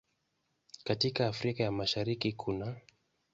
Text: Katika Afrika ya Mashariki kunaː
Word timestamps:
Katika 0.83 1.27
Afrika 1.27 1.63
ya 1.63 1.71
Mashariki 1.71 2.33
kunaː 2.33 2.81